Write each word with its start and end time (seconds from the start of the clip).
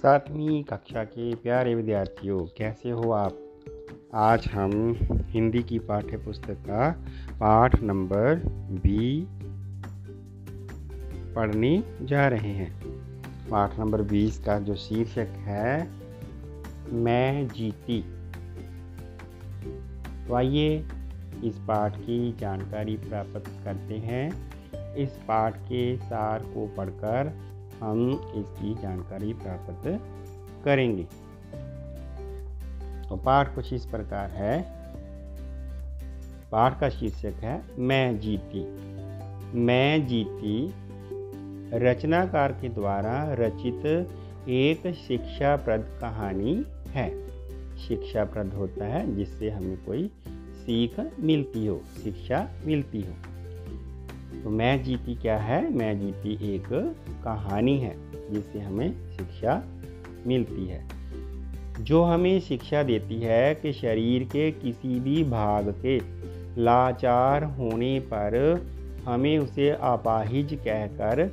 सातवीं 0.00 0.62
कक्षा 0.62 1.04
के 1.04 1.34
प्यारे 1.34 1.74
विद्यार्थियों, 1.74 2.46
कैसे 2.46 2.90
हो 2.90 3.10
आप? 3.10 3.38
आज 4.14 4.46
हम 4.46 4.98
हिंदी 5.12 5.62
की 5.62 5.78
पाठ्य 5.78 6.16
पुस्तक 6.16 6.54
का 6.54 6.90
पाठ 7.32 7.82
नंबर 7.82 8.34
बी 8.70 9.26
पढ़ने 11.34 11.84
जा 12.02 12.28
रहे 12.28 12.48
हैं। 12.48 12.80
पाठ 13.50 13.78
नंबर 13.78 14.02
बीस 14.02 14.38
का 14.38 14.58
जो 14.58 14.74
शीर्षक 14.74 15.26
है, 15.28 15.90
मैं 16.92 17.48
जीती। 17.48 18.04
तो 20.28 20.34
आइए 20.34 20.88
इस 21.44 21.58
पाठ 21.68 21.96
की 21.96 22.32
जानकारी 22.32 22.96
प्राप्त 22.96 23.50
करते 23.64 23.94
हैं। 23.94 24.52
इस 24.94 25.10
पाठ 25.10 25.56
के 25.56 25.96
सार 25.96 26.40
को 26.40 26.74
पढ़कर 26.76 27.49
हम 27.80 28.32
इसकी 28.34 28.74
जानकारी 28.74 29.32
प्राप्त 29.32 30.00
करेंगे। 30.64 31.02
तो 33.08 33.16
पाठ 33.16 33.54
कुछ 33.54 33.72
इस 33.72 33.86
प्रकार 33.86 34.30
है। 34.30 34.80
पाठ 36.52 36.80
का 36.80 36.88
शीर्षक 36.88 37.34
है, 37.40 37.62
मैं 37.78 38.20
जीती। 38.20 38.64
मैं 39.58 40.06
जीती। 40.06 40.74
रचनाकार 41.74 42.52
के 42.52 42.68
द्वारा 42.68 43.32
रचित 43.32 43.86
एक 44.48 44.94
शिक्षाप्रद 45.08 45.98
कहानी 46.00 46.64
है। 46.88 47.30
शिक्षाप्रद 47.78 48.54
होता 48.54 48.86
है 48.86 49.16
जिससे 49.16 49.50
हमें 49.50 49.84
कोई 49.84 50.10
सीख 50.52 51.10
मिलती 51.20 51.66
हो, 51.66 51.80
शिक्षा 52.04 52.50
मिलती 52.64 53.02
हो। 53.02 53.29
तो 54.44 54.50
मैं 54.50 54.84
जीती 54.84 55.14
क्या 55.14 55.38
है? 55.38 55.74
मैं 55.74 56.00
जीती 56.00 56.54
एक 56.54 56.96
कहानी 57.24 57.78
है, 57.78 57.96
जिससे 58.30 58.60
हमें 58.60 59.10
शिक्षा 59.10 59.64
मिलती 60.26 60.66
है। 60.66 60.88
जो 61.80 62.02
हमें 62.02 62.40
शिक्षा 62.40 62.82
देती 62.82 63.20
है 63.20 63.54
कि 63.54 63.72
शरीर 63.72 64.24
के 64.24 64.50
किसी 64.50 65.00
भी 65.00 65.24
भाग 65.24 65.74
के 65.86 65.98
लाचार 66.62 67.44
होने 67.44 68.00
पर 68.00 68.62
हमें 69.04 69.38
उसे 69.38 69.70
अपाहिज 69.70 70.54
कहकर 70.54 71.32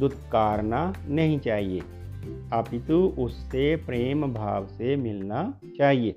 दुत्कारना 0.00 0.94
नहीं 1.08 1.38
चाहिए। 1.38 1.80
अपितु 2.52 3.14
उससे 3.18 3.76
प्रेम 3.76 4.32
भाव 4.34 4.66
से 4.66 4.96
मिलना 4.96 5.60
चाहिए। 5.78 6.16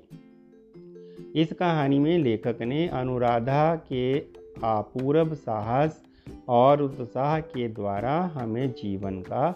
इस 1.36 1.52
कहानी 1.52 1.98
में 1.98 2.18
लेखक 2.18 2.62
ने 2.62 2.88
अनुराधा 2.88 3.74
के 3.74 4.18
अपूर्व 4.64 5.34
साहस 5.34 6.07
और 6.48 6.82
उत्साह 6.82 7.40
के 7.40 7.68
द्वारा 7.68 8.30
हमें 8.34 8.72
जीवन 8.72 9.20
का 9.20 9.52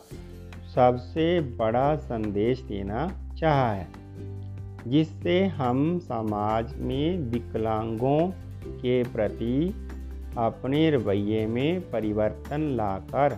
सबसे 0.75 1.41
बड़ा 1.41 1.97
संदेश 1.97 2.61
देना 2.61 3.13
चाहा 3.39 3.73
है, 3.73 3.89
जिससे 4.87 5.47
हम 5.47 5.99
समाज 5.99 6.75
में 6.77 7.19
विकलांगों 7.19 8.29
के 8.67 9.03
प्रति 9.03 9.75
अपने 10.39 10.91
रवैये 10.91 11.47
में 11.47 11.91
परिवर्तन 11.91 12.61
लाकर 12.61 13.37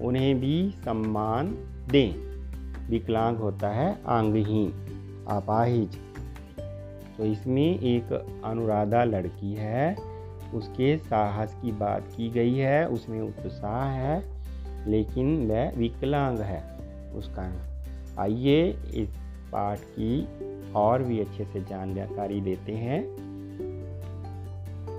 उन्हें 0.00 0.40
भी 0.40 0.70
सम्मान 0.84 1.48
दें। 1.90 2.26
विकलांग 2.90 3.36
होता 3.36 3.68
है 3.68 3.94
अंगहीन 3.94 4.72
अपाहिज। 5.28 5.98
तो 7.18 7.24
इसमें 7.24 7.78
एक 7.80 8.12
अनुराधा 8.44 9.04
लड़की 9.04 9.54
है 9.54 10.15
उसके 10.56 10.98
साहस 10.98 11.54
की 11.62 11.72
बात 11.72 12.04
की 12.16 12.30
गई 12.30 12.54
है, 12.54 12.88
उसमें 12.88 13.20
उत्साह 13.20 13.84
है, 13.84 14.24
लेकिन 14.86 15.46
वह 15.48 15.70
विकलांग 15.70 16.38
है 16.38 16.76
उसका। 17.14 17.52
आइए 18.18 18.70
इस 18.94 19.08
पाठ 19.52 19.78
की 19.78 20.28
और 20.72 21.02
भी 21.02 21.20
अच्छे 21.20 21.44
से 21.44 21.60
जानकारी 21.60 22.40
देते 22.40 22.72
हैं। 22.72 23.26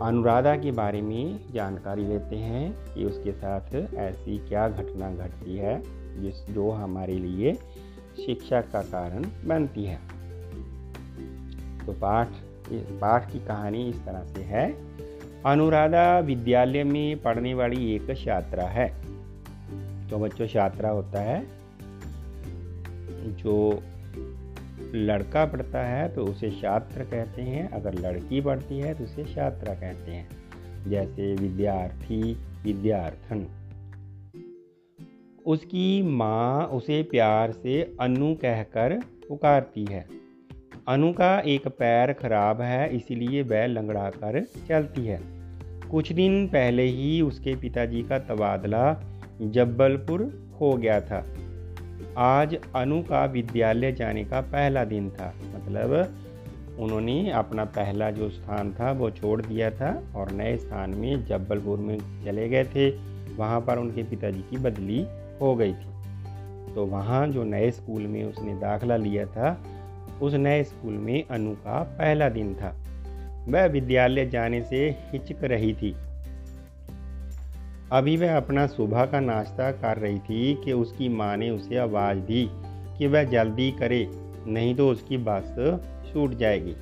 अनुराधा 0.02 0.56
के 0.56 0.72
बारे 0.72 1.02
में 1.02 1.40
जानकारी 1.54 2.08
लेते 2.08 2.36
हैं 2.36 2.94
कि 2.94 3.06
उसके 3.06 3.32
साथ 3.32 3.76
ऐसी 3.96 4.38
क्या 4.38 4.70
घटना 4.70 5.12
घटती 5.12 5.58
है, 5.58 5.82
जिस 6.22 6.50
जो 6.50 6.72
हमारे 6.72 7.14
लिए 7.14 7.54
शिक्षा 8.26 8.62
का 8.62 8.82
कारण 8.82 9.26
बनती 9.46 9.86
है। 9.86 10.00
तो 11.86 11.94
पाठ 11.94 12.30
पाठ 12.74 13.32
की 13.32 13.40
कहानी 13.40 13.90
इस 13.90 14.06
तरह 14.06 14.24
से 14.24 14.42
है। 14.42 14.72
अनुराधा 15.46 16.20
विद्यालय 16.20 16.84
में 16.84 17.22
पढ़ने 17.22 17.54
वाली 17.54 17.96
एक 17.96 18.16
छात्रा 18.18 18.64
है। 18.64 18.88
तो 20.10 20.18
बच्चों, 20.18 20.48
छात्रा 20.48 20.90
होता 20.90 21.22
है 21.22 21.48
जो 23.38 23.84
लड़का 24.94 25.46
पढ़ता 25.46 25.86
है 25.86 26.08
तो 26.10 26.26
उसे 26.26 26.52
छात्र 26.52 27.04
कहते 27.04 27.42
हैं। 27.42 27.70
अगर 27.70 27.94
लड़की 27.94 28.42
पढ़ती 28.42 28.80
है 28.80 28.94
तो 28.94 29.04
उसे 29.04 29.24
छात्रा 29.24 29.74
कहते 29.74 30.12
हैं। 30.12 30.30
जैसे 30.90 31.34
विद्यार्थी, 31.36 32.34
विद्यार्थन। 32.64 33.46
उसकी 35.46 36.02
माँ 36.02 36.66
उसे 36.66 37.04
प्यार 37.04 37.52
से 37.52 37.96
अनु 38.00 38.36
कहकर 38.36 39.00
पुकारती 39.30 39.86
है। 39.86 40.27
अनु 40.88 41.14
का 41.14 41.40
एक 41.40 41.68
पैर 41.68 42.14
खराब 42.14 42.62
है, 42.62 42.96
इसीलिए 42.96 43.42
वह 43.42 43.66
लंगड़ा 43.66 44.10
कर 44.10 44.46
चलती 44.68 45.06
है। 45.06 45.20
कुछ 45.92 46.12
दिन 46.12 46.48
पहले 46.48 46.84
ही 46.84 47.22
उसके 47.22 47.56
पिताजी 47.56 48.02
का 48.02 48.20
तबादला 48.20 49.02
जब्बलपुर 49.42 50.22
हो 50.62 50.74
गया 50.74 51.02
था। 51.02 51.26
आज 52.18 52.58
अनु 52.76 53.02
का 53.02 53.26
विद्यालय 53.26 53.92
जाने 53.92 54.24
का 54.24 54.42
पहला 54.42 54.86
दिन 54.86 55.10
था। 55.10 55.34
मतलब 55.56 56.16
उन्होंने 56.80 57.32
अपना 57.32 57.66
पहला 57.66 58.12
जो 58.12 58.30
स्थान 58.30 58.74
था, 58.74 58.92
वो 58.92 59.12
छोड़ 59.12 59.42
दिया 59.42 59.72
था 59.72 60.14
और 60.16 60.32
नए 60.32 60.58
स्थान 60.58 60.90
में 60.90 61.26
जब्बलपुर 61.26 61.78
में 61.78 61.98
चले 62.26 62.50
गए 62.50 62.64
थे। 62.64 62.90
वहाँ 63.36 63.62
पर 63.62 63.78
उनके 63.78 64.04
पिताजी 64.04 64.42
की 64.42 64.58
बदली 64.58 65.08
हो 65.42 65.56
गई 65.56 65.74
थी। 65.74 65.98
तो 66.74 66.86
वहाँ 66.86 67.28
जो 67.28 67.44
नए 67.44 67.72
स्कूल 67.72 68.02
में 68.02 68.24
उसने 68.24 68.54
दाखला 68.54 68.96
लिया 68.96 69.26
था 69.26 69.74
उस 70.22 70.34
नए 70.34 70.64
स्कूल 70.64 70.94
में 70.94 71.24
अनु 71.32 71.52
का 71.52 71.84
पहला 71.84 72.30
दिन 72.30 72.54
था। 72.54 72.84
वह 73.50 73.66
विद्यालय 73.66 74.26
जाने 74.26 74.62
से 74.62 74.90
हिचक 75.12 75.44
रही 75.44 75.74
थी। 75.74 75.96
अभी 77.92 78.18
वह 78.18 78.38
अपना 78.38 78.68
सुबह 78.68 79.06
का 79.06 79.20
नाश्ता 79.20 79.72
कर 79.72 79.98
रही 79.98 80.20
थी 80.20 80.62
कि 80.66 80.74
उसकी 80.74 81.10
माँ 81.10 81.38
ने 81.38 81.50
उसे 81.50 81.78
आवाज़ 81.78 82.18
दी 82.18 82.50
कि 82.98 83.08
वह 83.08 83.24
जल्दी 83.24 83.72
करे, 83.72 84.08
नहीं 84.48 84.76
तो 84.76 84.90
उसकी 84.90 85.18
बस 85.18 85.56
छूट 86.14 86.34
जाएगी। 86.34 86.76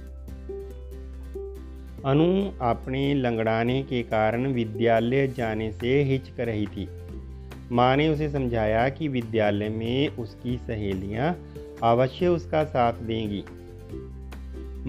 अनु 2.05 2.51
अपने 2.61 3.13
लंगड़ाने 3.13 3.83
के 3.83 4.03
कारण 4.03 4.47
विद्यालय 4.47 5.27
जाने 5.27 5.71
से 5.71 6.03
हिचक 6.03 6.39
रही 6.39 6.65
थी। 6.65 6.89
माँ 7.71 7.97
ने 7.97 8.07
उसे 8.07 8.29
समझाया 8.29 8.89
कि 8.89 9.07
विद्यालय 9.07 9.69
में 9.69 10.07
उसकी 10.07 10.57
सहेलियाँ 10.57 11.33
अवश्य 11.83 12.27
उसका 12.27 12.63
साथ 12.63 12.93
देंगी। 12.93 13.43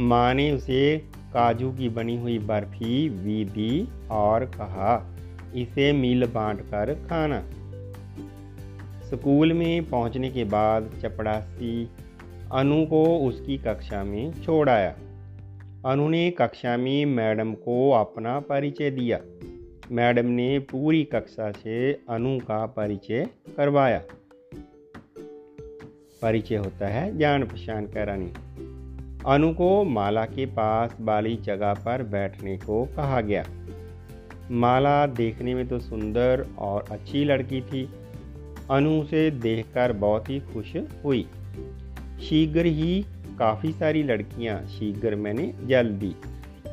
माँ 0.03 0.35
ने 0.35 0.53
उसे 0.53 0.99
काजू 1.33 1.71
की 1.71 1.89
बनी 1.89 2.17
हुई 2.17 2.39
बर्फ़ी 2.39 3.09
भी 3.09 3.45
दी 3.45 3.89
और 4.11 4.45
कहा, 4.45 5.17
इसे 5.55 5.93
मिल 5.93 6.27
बांट 6.27 6.61
कर 6.61 6.95
खाना। 6.95 7.43
स्कूल 9.07 9.53
में 9.53 9.89
पहुँचने 9.89 10.31
के 10.31 10.45
बाद 10.45 10.91
चपड़ासी 11.03 11.89
अनु 12.53 12.87
को 12.87 13.19
उसकी 13.19 13.59
कक्षा 13.59 14.05
में 14.05 14.43
छोड़ 14.43 14.69
आया। 14.69 14.97
अनु 15.87 16.09
ने 16.09 16.31
कक्षा 16.31 16.77
में 16.77 17.07
मैडम 17.07 17.55
को 17.55 17.91
अपना 17.91 18.41
परिचय 18.41 18.91
दिया। 18.91 19.21
मैडम 19.93 20.27
ने 20.27 20.59
पूरी 20.59 21.05
कक्षा 21.05 21.51
से 21.51 21.93
अनु 21.93 22.39
का 22.39 22.67
परिचय 22.67 23.29
करवाया। 23.57 24.03
परिचय 26.27 26.57
होता 26.57 26.87
है, 26.89 27.19
जान 27.19 27.45
पहचान 27.45 27.87
करानी 27.87 28.33
अनु 29.27 29.53
को 29.55 29.85
माला 29.85 30.25
के 30.25 30.47
पास 30.47 30.97
वाली 31.01 31.37
जगह 31.37 31.75
पर 31.75 32.03
बैठने 32.03 32.57
को 32.57 32.85
कहा 32.97 33.21
गया। 33.21 33.45
माला 34.51 35.07
देखने 35.07 35.55
में 35.55 35.69
तो 35.69 35.79
सुंदर 35.79 36.47
और 36.59 36.85
अच्छी 36.91 37.25
लड़की 37.25 37.61
थी। 37.61 37.89
अनु 38.71 38.91
उसे 38.91 39.31
देखकर 39.31 39.93
बहुत 39.93 40.31
ही 40.31 40.41
खुश 40.41 40.73
हुई। 41.05 41.23
शीघ्र 42.23 42.67
ही 42.67 43.05
काफ़ी 43.39 43.73
सारी 43.73 44.03
लड़कियाँ, 44.03 44.61
शीघ्र 44.67 45.17
मैंने 45.17 45.53
जल्दी 45.65 46.15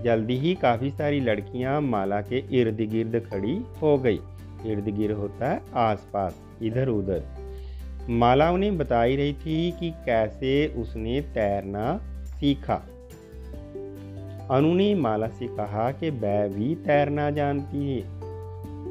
जल्दी 0.03 0.38
ही 0.38 0.55
काफ़ी 0.55 0.91
सारी 0.91 1.19
लड़कियाँ 1.19 1.81
माला 1.81 2.21
के 2.21 2.44
इर्द 2.51 2.81
गिर्द 2.91 3.21
खड़ी 3.31 3.61
हो 3.81 3.97
गई। 3.97 4.19
इर्द 4.65 4.89
गिर्द 4.89 5.17
होता 5.17 5.51
है 5.51 5.61
आसपास 5.75 6.41
इधर 6.61 6.88
उधर 6.89 7.43
माला 8.09 8.51
उन्हें 8.51 8.77
बताई 8.77 9.15
रही 9.15 9.33
थी 9.33 9.71
कि 9.71 9.91
कैसे 9.91 10.67
उसने 10.67 11.21
तैरना 11.21 12.01
सीखा। 12.25 12.75
अनु 14.51 14.73
ने 14.73 14.95
माला 14.95 15.27
से 15.27 15.47
कहा 15.47 15.91
कि 15.91 16.09
वह 16.09 16.47
भी 16.47 16.75
तैरना 16.75 17.31
जानती 17.31 17.95
है, 17.95 18.03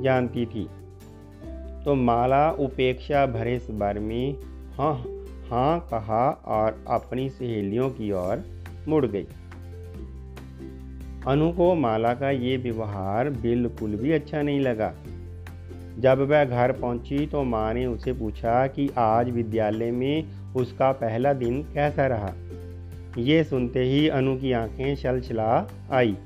जानती 0.02 0.46
थी। 0.46 0.68
तो 1.84 1.94
माला 1.94 2.50
उपेक्षा 2.50 3.26
भरे 3.26 3.58
स्वर 3.58 3.98
में 3.98 4.36
हाँ 4.74 5.04
हाँ 5.50 5.80
कहा 5.80 6.42
और 6.44 6.84
अपनी 6.88 7.28
सहेलियों 7.28 7.90
की 7.90 8.12
ओर 8.12 8.44
मुड़ 8.88 9.06
गई। 9.06 9.26
अनु 11.26 11.52
को 11.52 11.74
माला 11.74 12.14
का 12.14 12.30
ये 12.30 12.56
व्यवहार 12.56 13.30
बिल्कुल 13.30 13.96
भी 13.96 14.12
अच्छा 14.12 14.42
नहीं 14.42 14.60
लगा। 14.60 14.94
जब 15.98 16.18
वह 16.18 16.44
घर 16.44 16.72
पहुँची 16.72 17.26
तो 17.26 17.42
माँ 17.42 17.74
ने 17.74 17.86
उसे 17.86 18.12
पूछा 18.12 18.66
कि 18.66 18.90
आज 18.98 19.30
विद्यालय 19.30 19.90
में 19.90 20.24
उसका 20.54 20.92
पहला 20.92 21.32
दिन 21.32 21.62
कैसा 21.62 22.06
रहा। 22.06 22.32
ये 23.18 23.44
सुनते 23.44 23.82
ही 23.82 24.08
अनु 24.08 24.36
की 24.36 24.52
आँखें 24.52 24.96
छलछला 24.96 25.68
आई। 25.90 26.16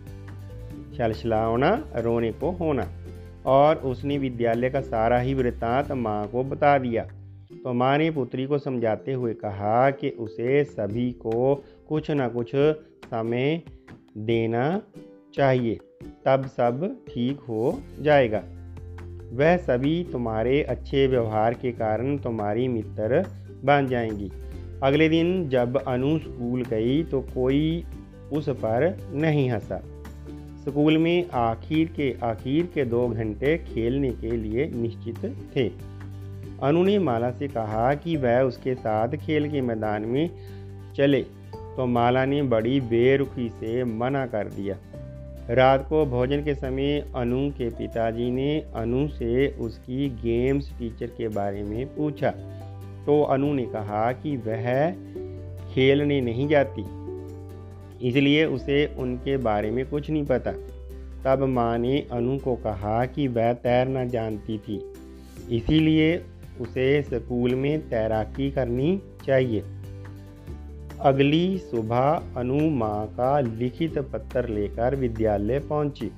छलछला 0.97 1.45
होना, 1.45 1.85
रोने 1.97 2.33
को 2.33 2.51
होना। 2.51 2.89
और 3.47 3.77
उसने 3.77 4.19
विद्यालय 4.19 4.71
का 4.71 4.81
सारा 4.81 5.19
ही 5.19 5.35
वृत्तांत 5.35 5.93
माँ 5.93 6.27
को 6.27 6.45
बता 6.45 6.79
दिया। 6.79 7.05
तो 7.65 7.73
माँ 7.73 7.99
ने 7.99 8.11
पुत्री 8.11 8.47
को 8.47 8.59
समझाते 8.59 9.13
हुए 9.13 9.35
कहा 9.35 9.91
कि 9.91 10.11
उसे 10.11 10.65
सभी 10.65 11.13
को 11.13 11.65
कुछ 11.89 12.11
न 12.11 12.29
कुछ 12.29 12.51
समय 13.05 13.63
देना 14.19 14.83
चाहिए, 15.35 15.79
तब 16.25 16.47
सब 16.47 16.97
ठीक 17.09 17.41
हो 17.41 17.83
जाएगा। 18.01 18.43
वह 19.33 19.57
सभी 19.57 20.05
तुम्हारे 20.13 20.63
अच्छे 20.63 21.07
व्यवहार 21.07 21.55
के 21.55 21.73
कारण 21.73 22.19
तुम्हारी 22.19 22.69
मित्र 22.69 23.25
बन 23.65 23.87
जाएँगी। 23.91 24.31
अगले 24.83 25.09
दिन 25.09 25.49
जब 25.49 25.77
अनु 25.89 26.19
स्कूल 26.19 26.63
गई 26.63 27.03
तो 27.05 27.21
कोई 27.21 27.85
उस 28.33 28.49
पर 28.49 29.11
नहीं 29.13 29.51
हंसा। 29.51 29.81
स्कूल 30.65 30.99
में 30.99 31.31
आखिर 31.31 31.89
के 31.97 32.15
आखिर 32.23 32.69
के 32.75 32.85
दो 32.85 33.09
घंटे 33.09 33.59
खेलने 33.59 34.11
के 34.11 34.31
लिए 34.31 34.71
निश्चित 34.75 35.25
थे। 35.57 35.69
अनु 36.63 36.83
ने 36.83 36.99
माला 36.99 37.31
से 37.31 37.49
कहा 37.49 37.95
कि 37.95 38.17
वह 38.17 38.41
उसके 38.41 38.75
साथ 38.75 39.09
खेल 39.09 39.51
के 39.51 39.61
मैदान 39.61 40.03
में 40.03 40.31
चले 40.97 41.23
तो 41.77 41.87
माला 41.87 42.25
ने 42.25 42.43
बड़ी 42.43 42.81
बेरुखी 42.81 43.49
से 43.49 43.85
मना 43.85 44.27
कर 44.27 44.49
दिया। 44.49 44.77
रात 45.51 45.87
को 45.89 46.05
भोजन 46.07 46.43
के 46.43 46.55
समय 46.55 46.99
अनु 47.17 47.49
के 47.51 47.69
पिताजी 47.71 48.31
ने 48.31 48.59
अनु 48.77 49.07
से 49.09 49.47
उसकी 49.61 50.09
गेम्स 50.23 50.71
टीचर 50.79 51.07
के 51.07 51.29
बारे 51.29 51.63
में 51.63 51.87
पूछा। 51.87 52.31
तो 53.07 53.21
अनु 53.25 53.53
ने 53.55 53.65
कहा 53.67 54.11
कि 54.13 54.37
वह 54.37 54.91
खेलने 55.75 56.21
नहीं 56.21 56.49
जाती, 56.49 56.83
इसलिए 58.09 58.45
उसे 58.47 58.85
उनके 58.99 59.37
बारे 59.37 59.71
में 59.71 59.85
कुछ 59.87 60.11
नहीं 60.11 60.25
पता। 60.25 60.53
तब 61.25 61.43
माँ 61.45 61.77
ने 61.79 61.99
अनु 62.13 62.39
को 62.39 62.55
कहा 62.57 63.05
कि 63.07 63.29
वह 63.29 63.53
तैरना 63.53 64.05
जानती 64.07 64.59
थी, 64.59 64.81
इसीलिए 65.51 66.17
उसे 66.61 67.03
स्कूल 67.03 67.55
में 67.55 67.89
तैराकी 67.89 68.51
करनी 68.51 69.01
चाहिए। 69.27 69.63
अगली 71.01 71.59
सुबह 71.59 72.23
अनु 72.37 72.71
माँ 72.71 73.07
का 73.07 73.41
लिखित 73.41 73.99
पत्र 73.99 74.49
लेकर 74.49 74.95
विद्यालय 74.95 75.59
पहुँची। 75.59 76.11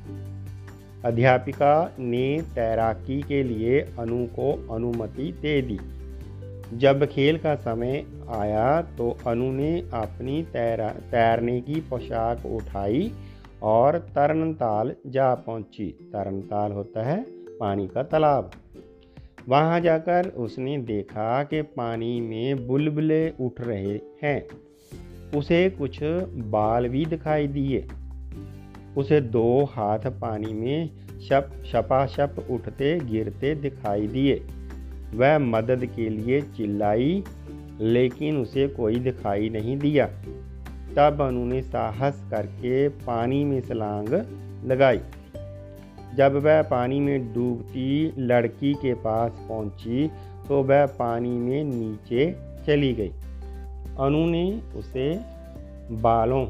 अध्यापिका 1.05 1.93
ने 1.99 2.43
तैराकी 2.43 3.23
के 3.23 3.43
लिए 3.43 3.81
अनु 3.81 4.27
को 4.27 4.75
अनुमति 4.75 5.33
दे 5.43 5.63
दी। 5.63 5.79
जब 6.77 7.07
खेल 7.07 7.39
का 7.39 7.55
समय 7.55 8.05
आया 8.29 8.83
तो 8.83 9.19
अनु 9.27 9.53
ने 9.53 9.81
अपनी 9.81 10.43
तैरा, 10.43 10.89
तैरने 10.89 11.61
की 11.61 11.81
पोशाक 11.81 12.47
उठाई 12.47 13.13
और 13.63 13.99
तरनताल 13.99 14.95
जा 15.07 15.35
पहुँची। 15.35 15.89
तरनताल 15.89 16.73
होता 16.73 17.03
है 17.03 17.25
पानी 17.59 17.89
का 17.89 18.03
तालाब। 18.03 18.51
वहाँ 19.49 19.81
जाकर 19.81 20.29
उसने 20.29 20.79
देखा 20.79 21.43
कि 21.43 21.63
पानी 21.63 22.21
में 22.21 22.67
बुलबुले 22.67 23.31
उठ 23.31 23.61
रहे 23.61 24.01
हैं। 24.23 24.47
उसे 25.37 25.71
कुछ 25.71 25.99
बाल 26.35 26.89
भी 26.89 27.05
दिखाई 27.05 27.47
दिए। 27.47 27.87
उसे 28.97 29.21
दो 29.21 29.65
हाथ 29.65 29.99
पानी 29.99 30.53
में 30.53 30.91
शप, 31.29 31.63
शपाशप 31.73 32.47
उठते, 32.51 32.99
गिरते 32.99 33.55
दिखाई 33.55 34.07
दिए। 34.07 34.43
वह 35.15 35.39
मदद 35.39 35.87
के 35.87 36.09
लिए 36.09 36.41
चिल्लाई, 36.41 37.25
लेकिन 37.81 38.37
उसे 38.37 38.69
कोई 38.69 38.97
दिखाई 38.97 39.49
नहीं 39.49 39.79
दिया। 39.79 40.07
तब 40.97 41.21
उन्होंने 41.21 41.63
साहस 41.63 42.25
करके 42.31 42.89
पानी 42.89 43.45
में 43.45 43.61
सलांग 43.61 44.09
लगाई। 44.65 45.01
जब 46.15 46.35
वह 46.35 46.63
पानी 46.63 47.01
में 47.01 47.35
डूबती 47.35 48.13
लड़की 48.19 48.75
के 48.75 48.95
पास 48.95 49.33
पहुँची 49.49 50.11
तो 50.49 50.63
वह 50.63 50.87
पानी 50.87 51.31
में 51.31 51.65
नीचे 51.65 52.37
चली 52.67 52.93
गई। 52.93 53.11
अनु 54.01 54.27
ने 54.27 54.63
उसे 54.77 55.21
बालों 55.91 56.49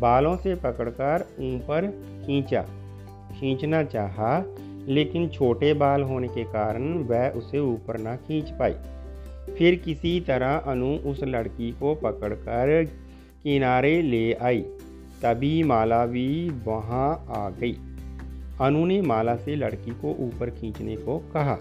बालों 0.00 0.36
से 0.36 0.54
पकड़कर 0.54 1.26
ऊपर 1.40 1.86
खींचा। 2.26 2.62
खींचना 3.40 3.82
चाहा, 3.84 4.44
लेकिन 4.88 5.28
छोटे 5.28 5.74
बाल 5.74 6.02
होने 6.02 6.28
के 6.28 6.44
कारण 6.44 6.94
वह 6.94 7.28
उसे 7.28 7.58
ऊपर 7.58 7.98
ना 7.98 8.16
खींच 8.16 8.50
पाई। 8.50 8.74
फिर 9.54 9.74
किसी 9.74 10.20
तरह 10.20 10.56
अनु 10.56 10.96
उस 10.96 11.20
लड़की 11.22 11.72
को 11.72 11.94
पकड़कर 11.94 12.84
किनारे 13.42 14.02
ले 14.02 14.32
आई। 14.32 14.60
तभी 15.22 15.62
माला 15.62 16.06
भी 16.06 16.50
वहाँ 16.50 17.26
आ 17.28 17.50
गई। 17.50 17.76
अनु 18.60 18.86
ने 18.86 19.00
माला 19.02 19.36
से 19.36 19.56
लड़की 19.56 19.90
को 19.90 20.16
ऊपर 20.20 20.50
खींचने 20.50 20.96
को 20.96 21.18
कहा। 21.18 21.58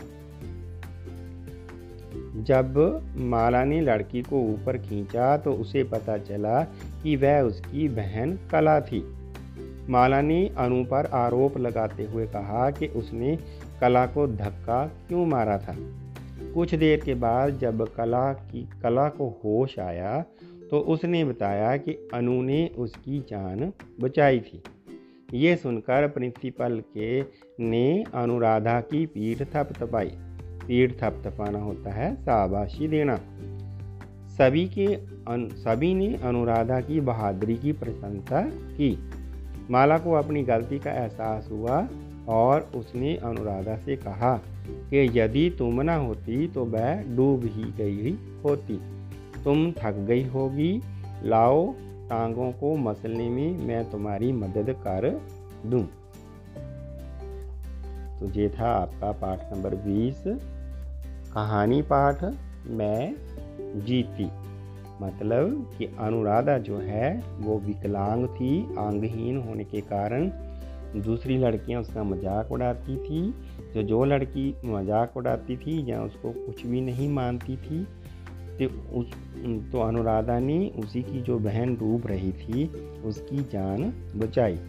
जब 2.44 2.78
माला 3.18 3.64
ने 3.64 3.82
लड़की 3.82 4.22
को 4.22 4.42
ऊपर 4.42 4.78
खींचा 4.78 5.38
तो 5.38 5.54
उसे 5.54 5.84
पता 5.84 6.18
चला 6.18 6.62
कि 7.04 7.16
वह 7.16 7.42
उसकी 7.42 7.88
बहन 7.90 8.38
कला 8.52 8.80
थी। 8.82 9.02
माला 9.90 10.22
ने 10.22 10.48
अनु 10.58 10.84
पर 10.86 11.06
आरोप 11.06 11.58
लगाते 11.58 12.04
हुए 12.06 12.26
कहा 12.28 12.70
कि 12.72 12.88
उसने 12.88 13.38
कला 13.82 14.06
को 14.06 14.28
धक्का 14.28 14.86
क्यों 15.08 15.26
मारा 15.26 15.58
था। 15.58 15.76
कुछ 16.54 16.76
देर 16.76 17.00
के 17.00 17.14
बाद 17.14 17.58
जब 17.60 17.88
कला 17.96 18.34
की, 18.34 18.70
कला 18.84 19.08
को 19.10 19.28
होश 19.46 19.80
आया 19.80 20.20
तो 20.72 20.80
उसने 20.80 21.24
बताया 21.26 21.76
कि 21.78 21.94
अनु 22.14 22.42
ने 22.42 22.68
उसकी 22.78 23.20
जान 23.20 23.72
बचाई 24.02 24.40
थी। 24.40 24.62
ये 25.34 25.56
सुनकर 25.56 26.08
प्रिंसिपल 26.08 26.82
के 26.98 27.22
ने 27.60 28.04
अनुराधा 28.14 28.80
की 28.82 29.06
पीठ 29.06 29.42
थपथपाई। 29.56 30.12
पीठ 30.68 30.92
थपथपाना 31.02 31.60
होता 31.60 31.92
है, 31.92 32.16
शाबाशी 32.16 32.88
देना। 32.88 33.20
सभी 34.32 34.66
के 34.78 34.88
सभी 35.58 35.94
ने 35.94 36.16
अनुराधा 36.16 36.80
की 36.82 37.00
बहादुरी 37.02 37.56
की 37.56 37.72
प्रशंसा 37.72 38.42
की। 38.52 38.98
माला 39.72 39.98
को 39.98 40.14
अपनी 40.14 40.44
गलती 40.44 40.80
का 40.80 40.92
एहसास 40.92 41.48
हुआ 41.52 41.88
और 42.28 42.70
उसने 42.76 43.16
अनुराधा 43.16 43.76
से 43.78 43.96
कहा 43.96 44.42
कि 44.70 45.20
यदि 45.20 45.56
तुम 45.58 45.82
ना 45.82 45.96
होती 45.96 46.48
तो 46.48 46.66
वह 46.66 47.16
डूब 47.16 47.46
ही 47.46 47.72
गई 47.78 48.18
होती। 48.46 48.80
तुम 49.44 49.72
थक 49.72 49.94
गई 50.08 50.24
होगी। 50.24 50.82
लाओ, 51.24 51.74
टांगों 52.10 52.52
को 52.52 52.76
मसलने 52.76 53.30
में 53.30 53.58
मैं 53.58 53.90
तुम्हारी 53.92 54.32
मदद 54.32 54.76
कर 54.88 55.10
दूँ। 55.66 55.84
तो 58.20 58.40
ये 58.40 58.50
था 58.50 58.68
आपका 58.68 59.12
पाठ 59.12 59.54
नंबर 59.54 59.76
20 59.76 60.24
कहानी 61.34 61.82
पाठ 61.82 62.24
मैं 62.70 63.82
जीती। 63.86 64.26
मतलब 65.02 65.70
कि 65.78 65.86
अनुराधा 66.00 66.58
जो 66.58 66.78
है, 66.78 67.12
वो 67.40 67.58
विकलांग 67.60 68.28
थी 68.30 68.50
अंगहीन 68.80 69.38
होने 69.42 69.64
के 69.64 69.82
कारण 69.84 70.30
दूसरी 71.02 71.38
लड़कियाँ 71.38 71.82
उसका 71.82 72.04
मज़ाक 72.04 72.52
उड़ाती 72.52 72.98
थी। 72.98 73.22
जो 73.74 73.84
जो 73.84 74.04
लड़की 74.06 74.54
मज़ाक 74.66 75.18
उड़ाती 75.18 75.58
थी 75.58 75.80
या 75.92 76.02
उसको 76.04 76.32
कुछ 76.36 76.66
भी 76.66 76.82
नहीं 76.82 77.10
मानती 77.10 77.58
थी 77.58 77.84
तो 78.60 78.66
उस 79.00 79.14
तो 79.72 79.82
अनुराधा 79.82 80.38
ने 80.40 80.60
उसी 80.80 81.02
की 81.04 81.22
जो 81.22 81.38
बहन 81.40 81.76
डूब 81.76 82.08
रही 82.08 82.32
थी, 82.34 82.66
उसकी 83.06 83.44
जान 83.52 83.94
बचाई। 84.16 84.60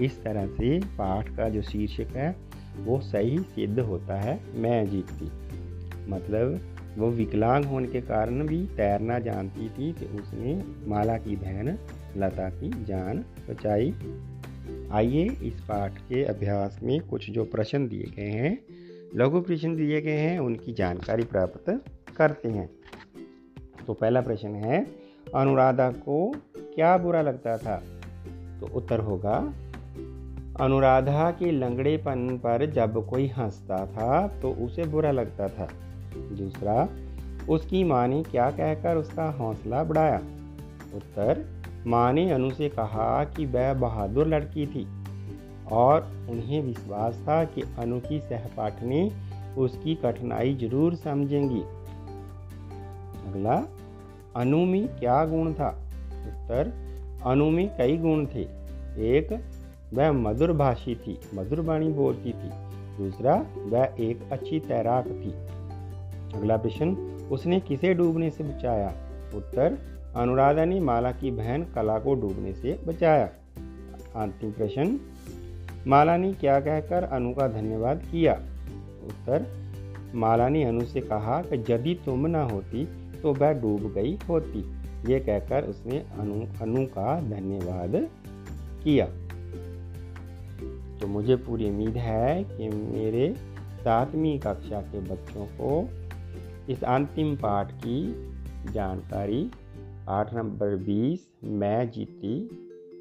इस 0.00 0.22
तरह 0.24 0.46
से 0.48 0.78
पाठ 0.98 1.36
का 1.36 1.48
जो 1.48 1.62
शीर्षक 1.62 2.16
है, 2.16 2.34
वो 2.78 3.00
सही 3.02 3.38
सिद्ध 3.38 3.78
होता 3.80 4.20
है, 4.20 4.40
मैं 4.56 4.86
जीतती 4.90 5.30
मतलब 6.10 6.60
वो 6.98 7.08
विकलांग 7.08 7.64
होने 7.64 7.86
के 7.86 8.00
कारण 8.00 8.46
भी 8.46 8.66
तैरना 8.66 9.18
जानती 9.18 9.68
थी 9.68 9.92
कि 9.92 10.04
उसने 10.04 10.62
माला 10.86 11.16
की 11.16 11.36
बहन, 11.36 11.78
लता 12.16 12.50
की 12.50 12.84
जान 12.84 13.24
बचाई। 13.50 13.94
आइए 14.92 15.28
इस 15.42 15.60
पाठ 15.60 15.98
के 15.98 16.24
अभ्यास 16.24 16.80
में 16.82 17.00
कुछ 17.00 17.30
जो 17.30 17.44
प्रश्न 17.44 17.88
दिए 17.88 18.12
गए 18.16 18.30
हैं, 18.30 18.58
लघु 19.16 19.40
प्रश्न 19.40 19.76
दिए 19.76 20.00
गए 20.00 20.18
हैं, 20.18 20.38
उनकी 20.38 20.72
जानकारी 20.72 21.24
प्राप्त 21.24 21.84
करते 22.16 22.48
हैं। 22.48 22.70
तो 23.86 23.94
पहला 23.94 24.20
प्रश्न 24.20 24.48
है, 24.48 24.86
अनुराधा 25.34 25.90
को 25.90 26.34
क्या 26.74 26.96
बुरा 26.98 27.22
लगता 27.22 27.56
था? 27.58 27.76
तो 28.60 28.66
उत्तर 28.74 29.00
होगा, 29.00 29.54
अनुराधा 30.60 31.30
के 31.30 31.50
लंगड़ेपन 31.50 32.36
पर 32.36 32.70
जब 32.70 33.06
कोई 33.08 33.26
हंसता 33.26 33.86
था 33.86 34.28
तो 34.28 34.50
उसे 34.52 34.84
बुरा 34.84 35.10
लगता 35.10 35.48
था। 35.48 35.68
दूसरा, 36.20 36.88
उसकी 37.48 37.84
माँ 37.84 38.08
ने 38.08 38.22
क्या 38.22 38.50
कहकर 38.50 38.96
उसका 38.96 39.30
हौसला 39.30 39.84
बढ़ाया? 39.84 40.18
उत्तर, 40.94 41.44
माँ 41.86 42.12
ने 42.12 42.30
अनु 42.30 42.50
से 42.50 42.68
कहा 42.68 43.24
कि 43.24 43.46
वह 43.46 43.74
बहादुर 43.74 44.26
लड़की 44.26 44.66
थी 44.66 44.88
और 45.72 46.26
उन्हें 46.30 46.62
विश्वास 46.62 47.14
था 47.28 47.44
कि 47.44 47.62
अनु 47.78 48.00
की 48.00 48.20
सहपाठनी 48.20 49.12
उसकी 49.58 49.94
कठिनाई 49.94 50.54
ज़रूर 50.54 50.94
समझेंगी। 50.94 51.60
अगला, 53.30 53.64
अनु 54.36 54.64
में 54.64 54.88
क्या 54.88 55.24
गुण 55.24 55.52
था? 55.52 55.68
उत्तर, 56.26 56.72
अनु 57.26 57.50
में 57.50 57.76
कई 57.78 57.96
गुण 57.96 58.26
थे। 58.26 58.42
एक, 58.98 59.44
वह 59.94 60.12
मधुर 60.12 60.52
भाषी 60.52 60.94
थी, 60.94 61.18
मधुर 61.34 61.60
वाणी 61.60 61.88
बोलती 61.88 62.32
थी। 62.32 62.50
दूसरा, 62.98 63.46
वह 63.56 63.94
एक 64.00 64.32
अच्छी 64.32 64.60
तैराक 64.60 65.06
थी। 65.06 65.59
अगला 66.34 66.56
प्रश्न, 66.56 66.88
उसने 67.32 67.60
किसे 67.60 67.94
डूबने 67.94 68.30
से 68.30 68.44
बचाया? 68.44 68.88
उत्तर, 69.34 69.78
अनुराधा 70.16 70.64
ने 70.64 70.80
माला 70.80 71.12
की 71.12 71.30
बहन 71.30 71.64
कला 71.64 71.98
को 71.98 72.14
डूबने 72.14 72.52
से 72.52 72.80
बचाया। 72.86 73.26
अंतिम 74.16 74.52
प्रश्न, 74.52 75.00
माला 75.86 76.16
ने 76.16 76.32
क्या 76.32 76.60
कहकर 76.60 77.04
अनु 77.04 77.34
का 77.34 77.48
धन्यवाद 77.48 77.98
किया? 77.98 78.32
उत्तर, 79.04 79.46
माला 80.14 80.48
ने 80.48 80.64
अनु 80.64 80.84
से 80.84 81.00
कहा 81.00 81.42
कि 81.42 81.72
यदि 81.72 82.00
तुम 82.06 82.26
न 82.26 82.34
होती 82.34 82.88
तो 83.22 83.34
वह 83.34 83.52
डूब 83.52 83.92
गई 83.94 84.18
होती। 84.28 84.58
ये 85.12 85.20
कहकर 85.20 85.64
उसने 85.64 85.98
अनु 85.98 86.46
अनु 86.62 86.86
का 86.86 87.20
धन्यवाद 87.20 88.08
किया। 88.84 89.06
तो 90.98 91.06
मुझे 91.06 91.36
पूरी 91.36 91.70
उम्मीद 91.70 91.96
है 91.96 92.44
कि 92.44 92.68
मेरे 92.68 93.34
सातवीं 93.80 94.38
कक्षा 94.38 94.80
के 94.80 95.00
बच्चों 95.00 95.46
को 95.46 95.88
इस 96.68 96.84
अंतिम 96.84 97.36
पाठ 97.36 97.72
की 97.72 98.12
जानकारी, 98.72 99.50
पाठ 100.06 100.34
नंबर 100.34 100.76
20 100.76 101.30
मैं 101.44 101.90
जीती। 101.90 102.48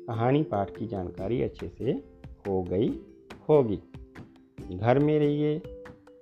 कहानी 0.07 0.43
पाठ 0.43 0.77
की 0.77 0.87
जानकारी 0.87 1.41
अच्छे 1.41 1.69
से 1.69 1.91
हो 2.47 2.63
गई 2.63 2.99
होगी। 3.49 3.79
घर 4.77 4.99
में 4.99 5.19
रहिए, 5.19 5.61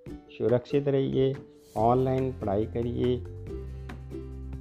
सुरक्षित 0.09 0.87
रहिए, 0.87 1.35
ऑनलाइन 1.77 2.31
पढ़ाई 2.31 2.65
करिए। 2.65 3.17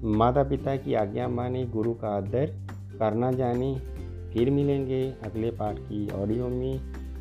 माता 0.03 0.43
पिता 0.43 0.77
की 0.77 0.95
आज्ञा 0.95 1.29
माने, 1.29 1.65
गुरु 1.65 1.95
का 1.95 2.09
आदर 2.09 2.47
करना 2.99 3.33
जाने। 3.33 3.79
फिर 4.35 4.51
मिलेंगे 4.51 5.15
अगले 5.23 5.51
पाठ 5.51 5.79
की 5.79 6.11
ऑडियो 6.11 6.49
में। 6.49 6.75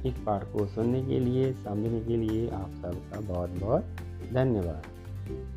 इस 0.05 0.13
पाठ 0.13 0.43
को 0.43 0.65
सुनने 0.65 1.01
के 1.01 1.19
लिए, 1.19 1.53
समझने 1.53 2.00
के 2.01 2.17
लिए 2.17 2.50
आप 2.50 2.69
सबका 2.69 3.19
बहुत 3.19 3.50
बहुत 3.50 3.83
धन्यवाद। 4.33 4.83
Thank 5.25 5.39
you. 5.39 5.54